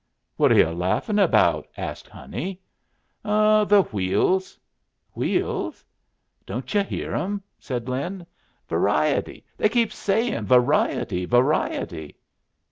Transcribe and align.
"What 0.35 0.51
are 0.51 0.55
yu' 0.57 0.69
laughin' 0.71 1.19
about?" 1.19 1.67
asked 1.77 2.09
Honey. 2.09 2.59
"Oh, 3.23 3.65
the 3.65 3.83
wheels." 3.83 4.57
"Wheels?" 5.13 5.85
"Don't 6.43 6.73
yu' 6.73 6.81
hear 6.81 7.13
'em?" 7.13 7.43
said 7.59 7.87
Lin. 7.87 8.25
"'Variety,' 8.67 9.45
they 9.57 9.69
keep 9.69 9.89
a 9.89 9.93
sayin'. 9.93 10.45
'Variety, 10.47 11.25
variety.'" 11.25 12.15